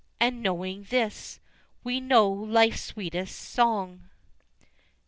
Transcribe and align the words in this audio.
and 0.19 0.41
knowing 0.41 0.81
this, 0.89 1.39
We 1.83 1.99
know 1.99 2.27
life's 2.27 2.81
sweetest 2.81 3.37
song. 3.37 4.09